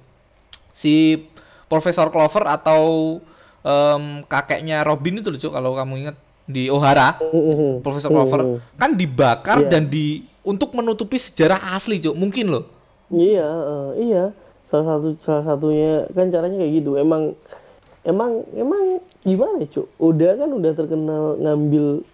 [0.70, 1.26] si
[1.66, 2.83] Profesor Clover atau
[3.61, 7.78] em, kakeknya Robin itu loh cuk kalau kamu ingat di O'Hara Hmm.
[7.80, 8.18] Profesor Hmm.
[8.20, 8.40] Clover
[8.74, 9.70] kan dibakar Iya.
[9.70, 12.64] dan di untuk menutupi sejarah asli cuk mungkin loh
[13.09, 14.24] Iya, eh, iya.
[14.66, 16.94] Salah satu salah satunya kan caranya kayak gitu.
[16.94, 17.35] Emang
[18.04, 19.86] emang emang gimana, Cuk?
[20.00, 22.04] Udah kan udah terkenal ngambil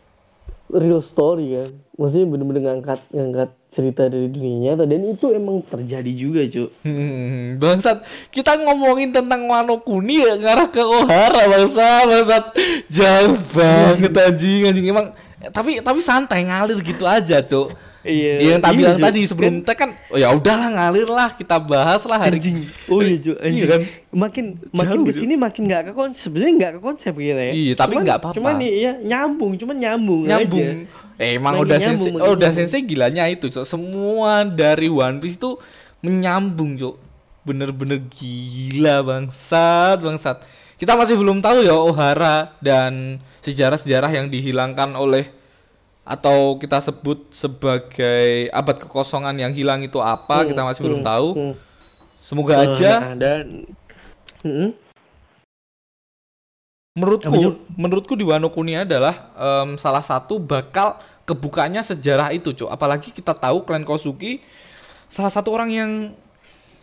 [0.75, 1.71] real story kan.
[1.97, 6.71] Maksudnya bener-bener ngangkat ngangkat cerita dari dunia nyata dan itu emang terjadi juga, Cuk.
[6.83, 12.45] Hmm, bangsat, kita ngomongin tentang Wano Kuni ya ngarah ke Ohara bangsa, bangsat.
[12.89, 15.07] Jauh banget anjing, anjing emang
[15.45, 17.96] eh, tapi tapi santai ngalir gitu aja, Cuk.
[18.07, 18.33] Iya.
[18.55, 19.07] yang tak iya, bilang Cuk.
[19.11, 22.59] tadi sebelum tag kan, oh ya udahlah ngalir lah, kita bahas lah hari anjing.
[22.87, 23.35] Oh iya.
[23.43, 23.59] Anjing.
[23.59, 23.81] Iya kan?
[24.17, 26.31] Makin makin Jauh, ke sini makin nggak ke konsep.
[26.31, 27.53] Sebenarnya nggak ke konsep gitu ya.
[27.53, 28.37] Iya, tapi nggak apa-apa.
[28.39, 30.63] Cuman nih ya nyambung, cuman nyambung, nyambung.
[30.63, 31.21] aja.
[31.21, 33.51] Eh, emang Lagi udah nyambung, sensei, oh, udah sensei gilanya itu.
[33.67, 35.59] Semua dari One Piece itu
[36.01, 36.95] menyambung, Cuk.
[37.43, 40.47] Bener-bener gila bangsat, bangsat.
[40.77, 45.33] Kita masih belum tahu ya Ohara dan sejarah-sejarah yang dihilangkan oleh
[46.07, 51.09] atau kita sebut sebagai abad kekosongan yang hilang itu apa, Hmm, kita masih belum hmm,
[51.11, 51.29] tahu.
[51.35, 51.55] hmm.
[52.23, 53.67] Semoga Eh, aja nah, dan
[54.45, 54.71] Mm-mm.
[56.97, 57.55] menurutku Jul?
[57.77, 60.97] menurutku di Wano Kuni adalah em, salah satu bakal
[61.29, 64.41] kebukanya sejarah itu cuk apalagi kita tahu klan Kosuki
[65.11, 65.91] salah satu orang yang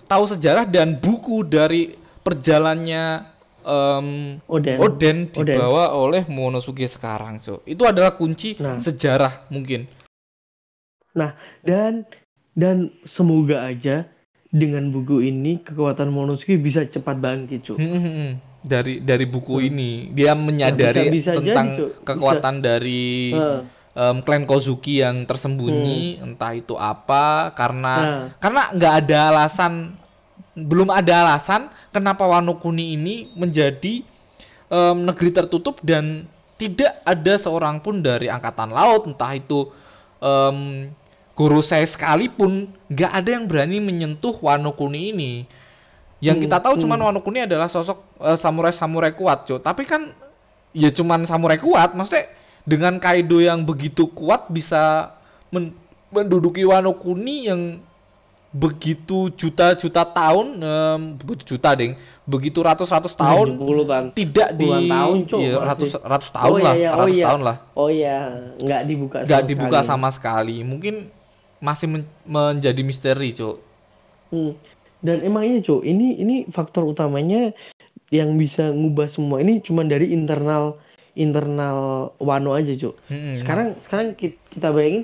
[0.06, 3.33] tahu sejarah dan buku dari perjalannya
[3.64, 4.08] em,
[4.46, 4.78] Oden.
[4.78, 5.46] Oden Oden.
[5.46, 8.78] dibawa oleh Momonosuke sekarang cuk itu adalah kunci Nah.
[8.78, 9.88] sejarah mungkin
[11.64, 12.04] dan
[12.54, 14.06] dan semoga aja
[14.50, 17.78] dengan buku ini kekuatan Momonosuke bisa cepat bangkit, Cuk.
[17.78, 18.32] Hmm, hmm, hmm.
[18.62, 21.14] dari dari buku ini dia menyadari Hmm.
[21.14, 21.90] bisa jadi, tentang Cuk.
[21.90, 22.06] Bisa.
[22.06, 23.62] kekuatan dari Heeh.
[23.94, 28.10] em, klan Kozuki yang tersembunyi entah itu apa karena Hmm.
[28.10, 28.26] Nah.
[28.38, 29.74] karena nggak ada alasan
[30.54, 34.06] belum ada alasan kenapa Wano Kuni ini menjadi
[34.70, 39.74] em, negeri tertutup dan tidak ada seorang pun dari angkatan laut entah itu
[40.22, 40.90] em,
[41.34, 45.34] guru saya sekalipun nggak ada yang berani menyentuh Wano Kuni ini.
[46.24, 48.00] Yang Hmm, kita tahu cuman Wano Kuni adalah sosok
[48.38, 50.14] samurai samurai kuat cuy tapi kan
[50.72, 51.98] ya cuman samurai kuat.
[51.98, 52.30] Maksudnya
[52.64, 55.12] dengan Kaido yang begitu kuat bisa
[55.50, 55.76] men-
[56.14, 57.82] menduduki Wano Kuni yang
[58.54, 60.62] begitu juta-juta tahun
[61.18, 64.04] begitu juta ding begitu ratus-ratus tahun 70 kan.
[64.14, 65.66] tidak di tahun, iya, masih.
[65.66, 67.26] ratus ratus tahun Oh, lah iya, iya, oh, ratus iya.
[67.26, 68.18] tahun lah Oh iya,
[68.56, 69.18] nggak dibuka.
[69.22, 69.90] nggak sama dibuka sekali.
[69.90, 70.96] sama sekali mungkin
[71.60, 73.58] masih men- menjadi misteri cuk
[74.30, 74.54] Hmm.
[74.98, 77.52] Dan emang ini, Cuk, ini ini faktor utamanya
[78.10, 80.80] yang bisa ngubah semua ini cuma dari internal
[81.14, 81.78] internal
[82.18, 82.98] Wano aja, Cuk.
[83.06, 83.38] Mm-mm.
[83.38, 85.04] Sekarang sekarang ki- kita bayangin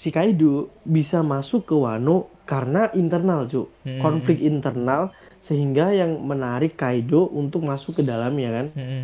[0.00, 3.68] si Kaido bisa masuk ke Wano karena internal, Cuk.
[3.84, 4.00] Hmm.
[4.00, 5.12] Konflik internal
[5.44, 8.66] sehingga yang menarik Kaido untuk masuk ke dalamnya kan.
[8.72, 9.02] Mm-mm.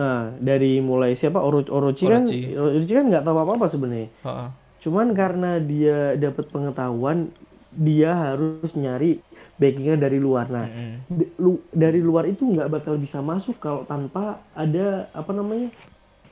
[0.00, 2.56] Nah, dari mulai siapa Oro Orochi, kan Orochi.
[2.58, 4.08] Orochi kan nggak tahu apa-apa sebenarnya.
[4.26, 4.48] Heeh.
[4.80, 7.30] Cuman karena dia dapat pengetahuan,
[7.70, 9.20] dia harus nyari
[9.60, 10.48] backingnya dari luar.
[10.48, 10.64] Nah,
[11.06, 15.68] di- lu- dari luar itu nggak bakal bisa masuk kalau tanpa ada apa namanya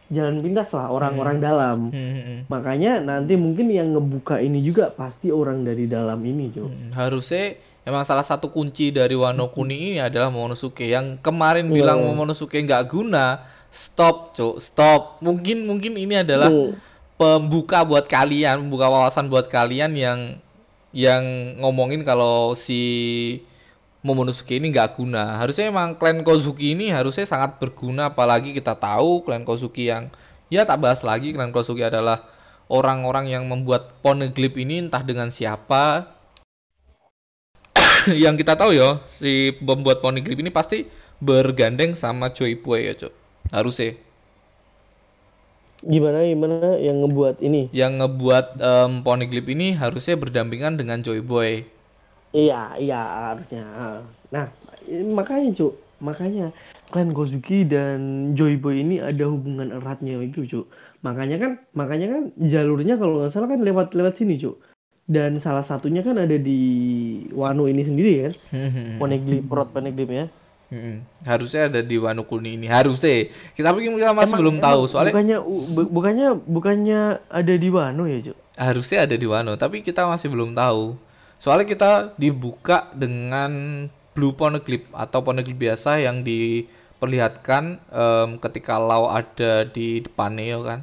[0.09, 1.79] jalan pintas lah orang-orang dalam.
[1.92, 2.38] Hmm, hmm, hmm.
[2.49, 6.64] Makanya nanti mungkin yang ngebuka ini juga pasti orang dari dalam ini, Cuk.
[6.64, 12.05] Hmm, harusnya emang salah satu kunci dari Wano Kuni ini adalah Momonosuke yang kemarin bilang
[12.05, 16.73] Momonosuke nggak guna stop cuk stop mungkin mungkin ini adalah Hmm.
[17.16, 20.21] pembuka buat kalian pembuka wawasan buat kalian yang
[20.92, 21.25] yang
[21.61, 22.81] ngomongin kalau si
[23.99, 25.43] Momonosuke ini nggak guna.
[25.43, 30.07] Harusnya emang klan Kozuki ini harusnya sangat berguna apalagi kita tahu klan Kozuki yang
[30.47, 32.23] ya tak bahas lagi klan Kozuki adalah
[32.71, 36.15] orang-orang yang membuat poneglyph ini entah dengan siapa.
[38.25, 40.87] Yang kita tahu ya si pembuat poneglyph ini pasti
[41.19, 43.13] bergandeng sama Joy Boy ya cok
[43.51, 43.99] harusnya.
[45.79, 47.71] Gimana gimana yang ngebuat ini?
[47.71, 51.63] yang ngebuat em, poneglyph ini harusnya berdampingan dengan Joy Boy
[52.33, 53.01] Iya, iya
[53.33, 53.64] harusnya.
[54.29, 54.47] Nah,
[55.17, 55.73] makanya Cuk,
[56.05, 56.53] makanya
[56.93, 60.67] klan Kozuki dan Joy Boy ini ada hubungan eratnya itu Cuk.
[61.01, 64.61] Makanya kan, makanya kan jalurnya kalau nggak salah kan lewat lewat sini Cuk.
[65.09, 66.61] Dan salah satunya kan ada di
[67.33, 68.33] Wano ini sendiri kan,
[69.01, 70.27] Poneglyph, Prot Poneglyph ya.
[70.69, 71.01] Mm-mm.
[71.25, 73.25] harusnya ada di Wano Kuni ini harusnya
[73.57, 77.01] kita tapi kita masih belum tahu soalnya Bukannya bu- bukannya bukannya
[77.33, 78.37] ada di Wano ya Cuk?
[78.53, 81.08] harusnya ada di Wano tapi kita masih belum tahu
[81.38, 83.87] soalnya kita dibuka dengan
[84.18, 90.81] blue poneglyph atau poneglyph biasa yang diperlihatkan em, ketika Lau ada di depannya ya kan?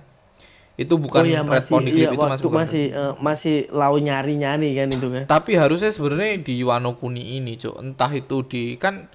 [0.79, 4.75] Itu bukan oh iya red poneglyph iya, itu masih bukan masih eh, masih lau nyari-nyari
[4.75, 5.23] kan itu kan.
[5.27, 7.75] tapi harusnya sebenarnya di Wano Kuni ini cuk.
[7.75, 9.11] Entah itu di kan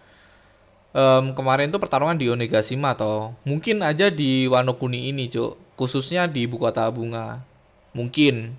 [0.93, 5.57] em, kemarin itu pertarungan di Onegashima atau mungkin aja di Wano Kuni ini cuk.
[5.81, 7.41] Khususnya di Ibu Kota Bunga.
[7.97, 8.53] Mungkin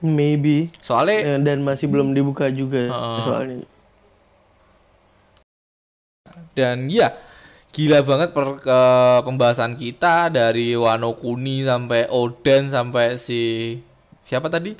[0.00, 0.70] Maybe.
[0.78, 3.22] soalnya Eh, dan masih belum dibuka juga Heeh.
[3.22, 3.66] soalnya.
[6.52, 7.14] dan ya
[7.70, 13.74] gila banget per, ke- pembahasan kita dari Wano Kuni sampai Oden sampai si
[14.20, 14.74] siapa tadi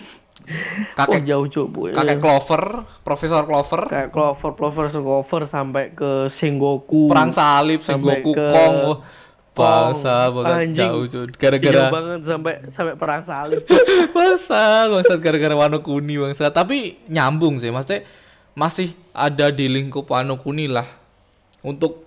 [0.48, 1.80] Oh kakek jauh cuk bu.
[1.92, 2.62] kakek Clover
[3.02, 7.04] Profesor Clover Kayak Clover, Clover, Clover sampai ke Sengoku.
[7.06, 8.74] perang salib Sengoku ke Kong
[9.58, 10.34] bangsa Kong.
[10.46, 13.62] banget jauh cuy gara-gara banget sampai sampai perang salib.
[14.14, 18.06] bangsa bangsa gara-gara Wano Kuni bangsa tapi nyambung sih maksudnya
[18.54, 20.86] masih ada di lingkup Wano Kuni lah
[21.66, 22.06] untuk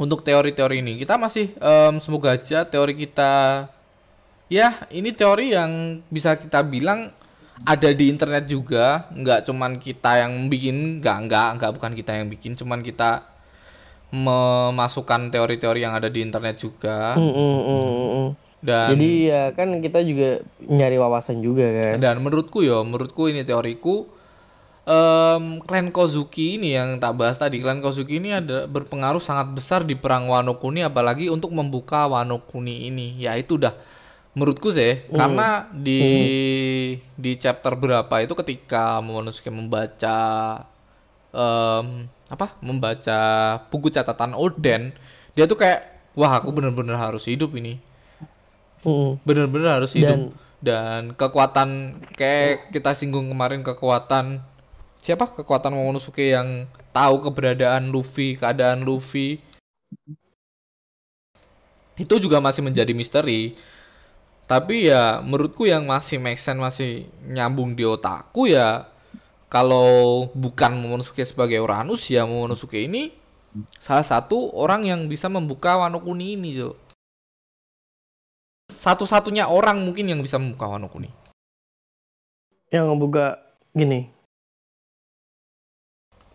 [0.00, 3.64] untuk teori-teori ini kita masih em, semoga aja teori kita
[4.50, 7.12] ya ini teori yang bisa kita bilang
[7.62, 12.26] ada di internet juga nggak cuman kita yang bikin nggak nggak nggak bukan kita yang
[12.26, 13.22] bikin cuman kita
[14.12, 17.16] memasukkan teori-teori yang ada di internet juga.
[17.16, 18.28] Mm, mm, mm, mm, mm.
[18.62, 21.98] dan Jadi ya kan kita juga nyari wawasan juga kan.
[21.98, 24.06] dan menurutku ya menurutku ini teoriku
[24.82, 29.80] em klan Kozuki ini yang tak bahas tadi klan Kozuki ini ada berpengaruh sangat besar
[29.86, 33.18] di perang Wano Kuni apalagi untuk membuka Wano Kuni ini.
[33.18, 33.74] Ya itu udah
[34.34, 36.02] menurutku sih karena di
[37.14, 40.18] di chapter berapa itu ketika Momonosuke membaca
[41.30, 43.20] em, apa membaca
[43.68, 44.96] buku catatan Oden
[45.36, 47.80] dia tuh kayak wah aku bener-bener harus hidup ini.
[48.84, 50.32] Mm, bener-bener harus hidup.
[50.62, 54.38] Dan kekuatan kayak kita singgung kemarin kekuatan
[55.02, 55.26] siapa?
[55.26, 59.40] Kekuatan Momonosuke yang tahu keberadaan Luffy keadaan Luffy.
[61.96, 63.56] Itu juga masih menjadi misteri.
[64.46, 68.91] Tapi ya menurutku yang masih make sense masih nyambung di otakku ya
[69.52, 73.12] kalau bukan Momonosuke sebagai Uranus ya Momonosuke ini
[73.76, 76.72] salah satu orang yang bisa membuka Wano Kuni ini Jo
[78.72, 81.12] satu-satunya orang mungkin yang bisa membuka Wano Kuni.
[82.72, 83.26] Yang ngebuka
[83.76, 84.08] gini.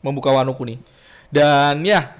[0.05, 0.77] Membuka Wano Kuni.
[1.33, 2.13] Dan ya,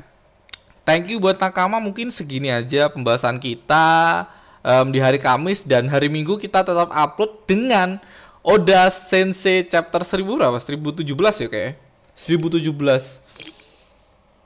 [0.83, 4.25] thank you buat Nakama mungkin segini aja pembahasan kita
[4.65, 8.01] em, di hari Kamis dan hari Minggu kita tetap upload dengan
[8.47, 10.55] Oda Sensei chapter 1000 berapa?
[10.55, 11.03] 1017
[11.43, 11.73] ya kayak.
[12.15, 13.19] 1017.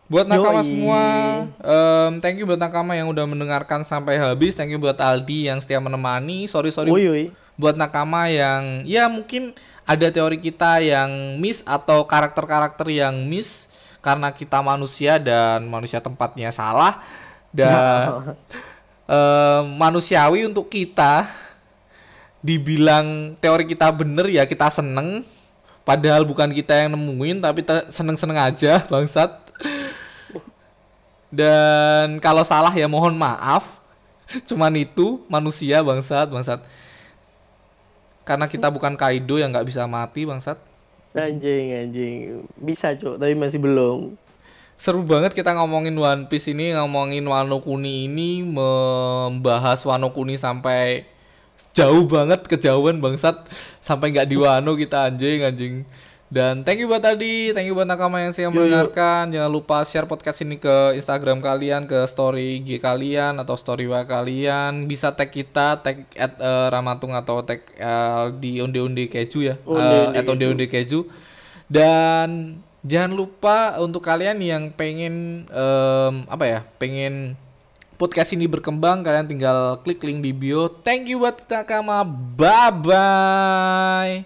[0.10, 0.68] Buat nakama Yoi.
[0.68, 1.02] semua,
[1.62, 4.58] em, thank you buat nakama yang udah mendengarkan sampai habis.
[4.58, 6.49] Thank you buat Aldi yang setia menemani.
[6.49, 7.30] Sorry sorry woi.
[7.56, 9.54] buat nakama yang ya mungkin
[9.86, 13.70] ada teori kita yang miss atau karakter-karakter yang miss
[14.02, 16.97] karena kita manusia dan manusia tempatnya salah
[17.54, 18.34] dan
[19.16, 21.30] eh, manusiawi untuk kita
[22.42, 25.22] dibilang teori kita bener ya kita seneng
[25.86, 27.62] padahal bukan kita yang nemuin tapi
[27.94, 29.30] seneng-seneng aja bangsat
[31.32, 33.80] dan kalau salah ya mohon maaf
[34.50, 36.60] cuman itu manusia bangsat bangsat
[38.26, 40.72] karena kita bukan Kaido yang nggak bisa mati bangsat
[41.12, 42.48] Anjing anjing.
[42.56, 44.16] Bisa cuk, tapi masih belum.
[44.82, 51.06] seru banget kita ngomongin One Piece ini, ngomongin Wano Kuni ini, membahas Wano Kuni sampai
[51.72, 53.47] jauh banget kejauhan bangsat
[53.80, 55.76] sampai nggak di Wano kita anjing anjing.
[56.32, 59.28] Dan thank you buat tadi, thank you buat nakama yang saya mendengarkan.
[59.28, 63.99] Jangan lupa share podcast ini ke Instagram kalian, ke story IG kalian atau story wa
[64.07, 64.88] kalian.
[64.88, 70.16] Bisa tag kita, tag at eh, Ramatung atau tag eh, di onde-onde keju ya, Onde-onde
[70.16, 71.03] Eh, at onde-onde keju.
[71.68, 77.36] Dan jangan lupa untuk kalian yang pengen em, apa ya, pengen
[78.02, 80.66] podcast ini berkembang, kalian tinggal klik link di bio.
[80.82, 84.26] Thank you buat nakama, bye bye.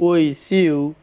[0.00, 0.96] Woi, see you.